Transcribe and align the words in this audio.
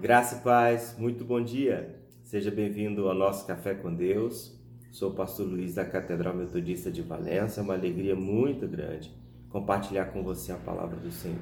Graça 0.00 0.36
e 0.36 0.38
paz, 0.38 0.96
muito 0.96 1.26
bom 1.26 1.42
dia. 1.42 1.94
Seja 2.24 2.50
bem-vindo 2.50 3.06
ao 3.06 3.14
nosso 3.14 3.46
Café 3.46 3.74
com 3.74 3.94
Deus. 3.94 4.58
Sou 4.90 5.10
o 5.10 5.14
pastor 5.14 5.46
Luiz 5.46 5.74
da 5.74 5.84
Catedral 5.84 6.34
Metodista 6.34 6.90
de 6.90 7.02
Valença. 7.02 7.60
É 7.60 7.62
uma 7.62 7.74
alegria 7.74 8.16
muito 8.16 8.66
grande 8.66 9.14
compartilhar 9.50 10.06
com 10.06 10.22
você 10.22 10.52
a 10.52 10.56
palavra 10.56 10.96
do 10.96 11.12
Senhor. 11.12 11.36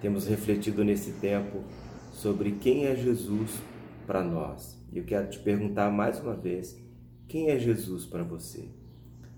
Temos 0.00 0.28
refletido 0.28 0.84
nesse 0.84 1.14
tempo 1.14 1.64
sobre 2.12 2.52
quem 2.52 2.86
é 2.86 2.94
Jesus 2.94 3.58
para 4.06 4.22
nós. 4.22 4.80
E 4.92 4.98
eu 4.98 5.04
quero 5.04 5.28
te 5.28 5.40
perguntar 5.40 5.90
mais 5.90 6.20
uma 6.20 6.36
vez: 6.36 6.80
quem 7.26 7.50
é 7.50 7.58
Jesus 7.58 8.06
para 8.06 8.22
você? 8.22 8.68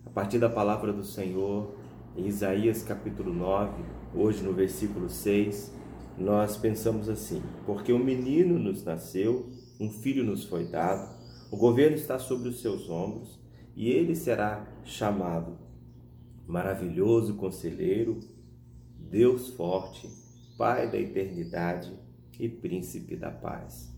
A 0.04 0.10
partir 0.10 0.38
da 0.38 0.50
palavra 0.50 0.92
do 0.92 1.02
Senhor, 1.02 1.74
em 2.14 2.26
Isaías 2.26 2.82
capítulo 2.82 3.32
9, 3.32 3.82
hoje 4.14 4.42
no 4.42 4.52
versículo 4.52 5.08
6, 5.08 5.72
nós 6.18 6.56
pensamos 6.56 7.08
assim: 7.08 7.42
porque 7.66 7.92
um 7.92 8.02
menino 8.02 8.58
nos 8.58 8.84
nasceu, 8.84 9.50
um 9.80 9.90
filho 9.90 10.24
nos 10.24 10.44
foi 10.44 10.66
dado, 10.66 11.14
o 11.50 11.56
governo 11.56 11.96
está 11.96 12.18
sobre 12.18 12.48
os 12.48 12.60
seus 12.60 12.88
ombros, 12.88 13.38
e 13.76 13.88
ele 13.88 14.14
será 14.14 14.66
chamado 14.84 15.58
Maravilhoso 16.46 17.34
Conselheiro, 17.34 18.20
Deus 18.98 19.48
Forte, 19.50 20.08
Pai 20.56 20.90
da 20.90 20.98
Eternidade 20.98 21.92
e 22.38 22.48
Príncipe 22.48 23.16
da 23.16 23.30
Paz. 23.30 23.92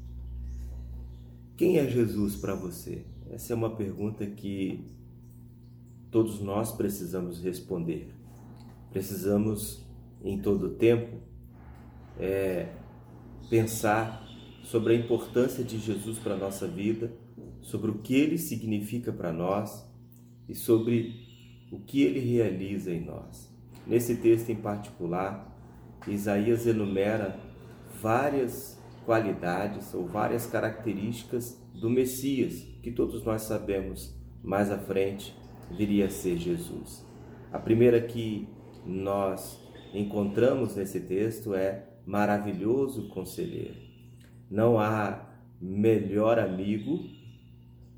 Quem 1.57 1.79
é 1.79 1.87
Jesus 1.89 2.37
para 2.37 2.55
você? 2.55 3.03
Essa 3.31 3.53
é 3.53 3.57
uma 3.57 3.75
pergunta 3.75 4.27
que 4.27 4.85
todos 6.11 6.41
nós 6.41 6.71
precisamos 6.73 7.43
responder. 7.43 8.09
Precisamos, 8.91 9.85
em 10.23 10.39
todo 10.39 10.71
tempo, 10.75 11.19
é, 12.19 12.69
pensar 13.49 14.27
sobre 14.65 14.95
a 14.95 14.97
importância 14.97 15.63
de 15.63 15.79
Jesus 15.79 16.19
para 16.19 16.35
a 16.35 16.39
nossa 16.39 16.67
vida, 16.67 17.13
sobre 17.63 17.91
o 17.91 17.99
que 17.99 18.15
ele 18.15 18.39
significa 18.39 19.13
para 19.13 19.33
nós 19.33 19.87
e 20.49 20.55
sobre 20.55 21.15
o 21.71 21.81
que 21.81 22.03
ele 22.03 22.21
realiza 22.21 22.93
em 22.93 23.05
nós. 23.05 23.53
Nesse 23.87 24.17
texto 24.17 24.51
em 24.51 24.57
particular, 24.57 25.57
Isaías 26.07 26.67
enumera 26.67 27.39
várias 28.01 28.81
qualidades 29.05 29.95
ou 29.95 30.07
várias 30.07 30.47
características 30.47 31.61
do 31.75 31.89
Messias, 31.89 32.63
que 32.83 32.91
todos 32.91 33.25
nós 33.25 33.43
sabemos 33.43 34.15
mais 34.43 34.71
à 34.71 34.79
frente 34.79 35.37
viria 35.71 36.07
a 36.07 36.11
ser 36.11 36.37
Jesus. 36.37 37.05
A 37.53 37.59
primeira 37.59 38.01
que 38.01 38.49
nós 38.85 39.61
encontramos 39.95 40.77
nesse 40.77 41.01
texto 41.01 41.55
é 41.55 41.86
maravilhoso 42.07 43.09
conselheiro. 43.09 43.75
Não 44.49 44.79
há 44.79 45.29
melhor 45.61 46.39
amigo, 46.39 47.05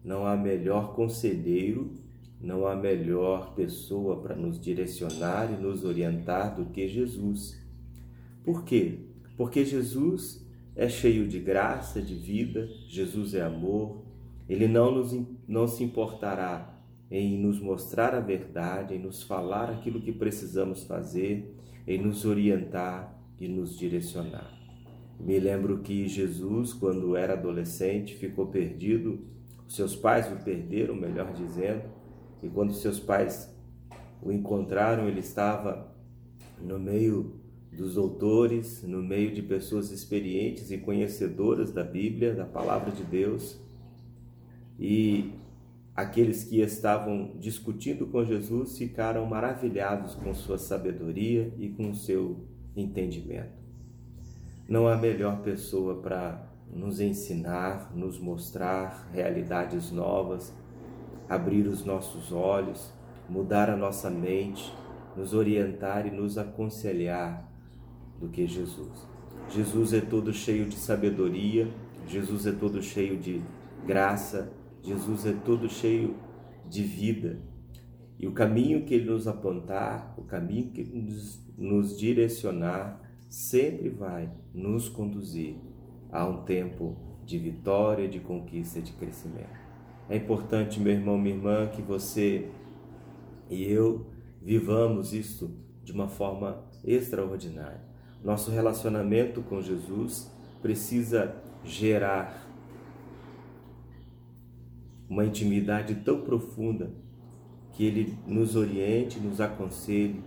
não 0.03 0.27
há 0.27 0.37
melhor 0.37 0.95
conselheiro, 0.95 1.93
não 2.41 2.67
há 2.67 2.75
melhor 2.75 3.55
pessoa 3.55 4.23
para 4.23 4.35
nos 4.35 4.59
direcionar 4.59 5.53
e 5.53 5.61
nos 5.61 5.85
orientar 5.85 6.57
do 6.57 6.67
que 6.67 6.89
Jesus. 6.89 7.61
Por 8.43 8.65
quê? 8.65 9.01
Porque 9.37 9.65
Jesus 9.65 10.47
é 10.75 10.89
cheio 10.89 11.29
de 11.29 11.39
graça, 11.39 12.01
de 12.01 12.15
vida, 12.15 12.67
Jesus 12.89 13.35
é 13.35 13.43
amor, 13.43 14.05
ele 14.49 14.67
não, 14.67 14.91
nos, 14.91 15.15
não 15.47 15.69
se 15.69 15.85
importará 15.85 16.75
em 17.11 17.39
nos 17.39 17.61
mostrar 17.61 18.15
a 18.15 18.21
verdade, 18.21 18.95
em 18.95 18.99
nos 18.99 19.23
falar 19.23 19.71
aquilo 19.71 20.01
que 20.01 20.13
precisamos 20.13 20.85
fazer, 20.85 21.55
em 21.87 22.01
nos 22.01 22.25
orientar, 22.25 23.18
e 23.41 23.49
nos 23.49 23.79
direcionar. 23.79 24.59
Me 25.19 25.39
lembro 25.39 25.79
que 25.79 26.07
Jesus, 26.07 26.73
quando 26.73 27.17
era 27.17 27.33
adolescente, 27.33 28.15
ficou 28.15 28.47
perdido, 28.47 29.19
seus 29.67 29.97
pais 29.97 30.31
o 30.33 30.45
perderam, 30.45 30.95
melhor 30.95 31.33
dizendo, 31.33 31.83
e 32.43 32.49
quando 32.49 32.73
seus 32.73 33.01
pais 33.01 33.53
o 34.23 34.31
encontraram, 34.31 35.09
ele 35.09 35.21
estava 35.21 35.93
no 36.61 36.79
meio 36.79 37.39
dos 37.73 37.95
doutores, 37.95 38.83
no 38.83 39.03
meio 39.03 39.33
de 39.33 39.43
pessoas 39.43 39.91
experientes 39.91 40.71
e 40.71 40.79
conhecedoras 40.79 41.71
da 41.73 41.85
Bíblia, 41.85 42.35
da 42.35 42.45
palavra 42.45 42.91
de 42.91 43.03
Deus. 43.05 43.61
E 44.79 45.33
aqueles 45.95 46.45
que 46.45 46.61
estavam 46.61 47.33
discutindo 47.39 48.07
com 48.07 48.25
Jesus 48.25 48.79
ficaram 48.79 49.27
maravilhados 49.27 50.15
com 50.15 50.33
sua 50.33 50.59
sabedoria 50.59 51.53
e 51.59 51.69
com 51.69 51.93
seu 51.93 52.47
entendimento. 52.81 53.59
Não 54.69 54.87
há 54.87 54.97
melhor 54.97 55.41
pessoa 55.41 55.97
para 55.97 56.47
nos 56.71 57.01
ensinar, 57.01 57.91
nos 57.95 58.19
mostrar 58.19 59.09
realidades 59.13 59.91
novas, 59.91 60.55
abrir 61.29 61.67
os 61.67 61.85
nossos 61.85 62.33
olhos, 62.33 62.93
mudar 63.29 63.71
a 63.71 63.77
nossa 63.77 64.11
mente, 64.11 64.75
nos 65.17 65.35
orientar 65.35 66.07
e 66.07 66.11
nos 66.11 66.39
aconselhar 66.39 67.51
do 68.21 68.29
que 68.29 68.47
Jesus. 68.47 69.07
Jesus 69.51 69.93
é 69.93 70.01
todo 70.01 70.33
cheio 70.33 70.67
de 70.67 70.77
sabedoria, 70.77 71.69
Jesus 72.07 72.47
é 72.47 72.53
todo 72.53 72.83
cheio 72.83 73.19
de 73.19 73.43
graça, 73.87 74.53
Jesus 74.83 75.27
é 75.27 75.33
todo 75.33 75.69
cheio 75.69 76.15
de 76.69 76.83
vida. 76.83 77.39
E 78.19 78.27
o 78.27 78.33
caminho 78.33 78.85
que 78.85 78.95
ele 78.95 79.11
nos 79.11 79.29
apontar, 79.29 80.15
o 80.19 80.23
caminho 80.23 80.71
que 80.71 80.83
nos 80.83 81.47
nos 81.59 81.99
direcionar, 81.99 83.01
sempre 83.29 83.89
vai 83.89 84.31
nos 84.55 84.89
conduzir 84.89 85.57
a 86.11 86.25
um 86.25 86.45
tempo 86.45 86.97
de 87.25 87.37
vitória, 87.37 88.09
de 88.09 88.21
conquista, 88.21 88.81
de 88.81 88.93
crescimento. 88.93 89.59
É 90.09 90.17
importante, 90.17 90.81
meu 90.81 90.93
irmão, 90.93 91.19
minha 91.19 91.35
irmã, 91.35 91.67
que 91.67 91.83
você 91.83 92.49
e 93.51 93.65
eu 93.65 94.07
vivamos 94.41 95.13
isto 95.13 95.51
de 95.83 95.93
uma 95.93 96.09
forma 96.09 96.65
extraordinária. 96.85 97.83
Nosso 98.23 98.51
relacionamento 98.51 99.43
com 99.43 99.61
Jesus 99.61 100.31
precisa 100.63 101.35
gerar 101.65 102.47
uma 105.09 105.25
intimidade 105.25 105.97
tão 105.97 106.21
profunda 106.23 106.91
que 107.79 107.85
ele 107.85 108.19
nos 108.27 108.57
oriente, 108.57 109.21
nos 109.21 109.41
aconselhe, 109.41 110.21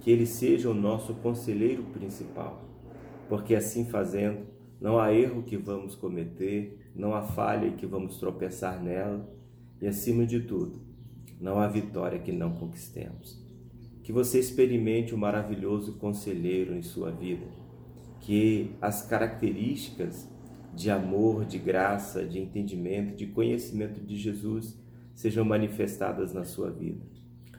que 0.00 0.10
ele 0.10 0.24
seja 0.24 0.70
o 0.70 0.74
nosso 0.74 1.12
conselheiro 1.16 1.82
principal, 1.82 2.64
porque 3.28 3.54
assim 3.54 3.84
fazendo, 3.84 4.46
não 4.80 4.98
há 4.98 5.12
erro 5.12 5.42
que 5.42 5.54
vamos 5.58 5.94
cometer, 5.94 6.90
não 6.96 7.14
há 7.14 7.20
falha 7.20 7.72
que 7.72 7.84
vamos 7.84 8.16
tropeçar 8.16 8.82
nela, 8.82 9.30
e 9.82 9.86
acima 9.86 10.24
de 10.24 10.40
tudo, 10.40 10.80
não 11.38 11.58
há 11.58 11.68
vitória 11.68 12.18
que 12.18 12.32
não 12.32 12.54
conquistemos. 12.54 13.38
Que 14.02 14.10
você 14.10 14.38
experimente 14.38 15.14
o 15.14 15.18
maravilhoso 15.18 15.98
conselheiro 15.98 16.74
em 16.74 16.80
sua 16.80 17.10
vida, 17.10 17.44
que 18.20 18.70
as 18.80 19.02
características 19.02 20.26
de 20.74 20.90
amor, 20.90 21.44
de 21.44 21.58
graça, 21.58 22.24
de 22.24 22.38
entendimento, 22.40 23.14
de 23.14 23.26
conhecimento 23.26 24.00
de 24.00 24.16
Jesus 24.16 24.82
sejam 25.14 25.44
manifestadas 25.44 26.32
na 26.32 26.44
sua 26.44 26.70
vida. 26.70 27.04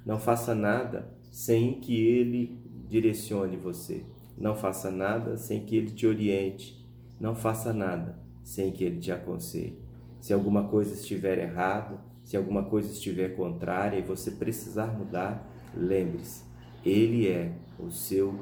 Não 0.05 0.19
faça 0.19 0.53
nada 0.53 1.11
sem 1.31 1.79
que 1.79 1.95
ele 1.95 2.59
direcione 2.87 3.57
você. 3.57 4.05
Não 4.37 4.55
faça 4.55 4.91
nada 4.91 5.37
sem 5.37 5.65
que 5.65 5.75
ele 5.75 5.91
te 5.91 6.05
oriente. 6.05 6.85
Não 7.19 7.35
faça 7.35 7.73
nada 7.73 8.19
sem 8.43 8.71
que 8.71 8.83
ele 8.83 8.99
te 8.99 9.11
aconselhe. 9.11 9.79
Se 10.19 10.33
alguma 10.33 10.67
coisa 10.67 10.93
estiver 10.93 11.39
errado, 11.39 11.99
se 12.23 12.35
alguma 12.35 12.63
coisa 12.63 12.91
estiver 12.91 13.35
contrária 13.35 13.97
e 13.97 14.01
você 14.01 14.31
precisar 14.31 14.87
mudar, 14.87 15.47
lembre-se, 15.75 16.43
ele 16.83 17.27
é 17.27 17.53
o 17.79 17.89
seu 17.91 18.33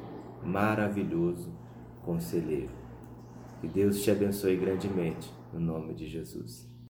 maravilhoso 0.44 1.52
conselheiro. 2.04 2.72
Que 3.62 3.68
Deus 3.68 4.02
te 4.02 4.12
abençoe 4.12 4.58
grandemente, 4.58 5.32
no 5.54 5.60
nome 5.60 5.94
de 5.94 6.08
Jesus. 6.08 6.73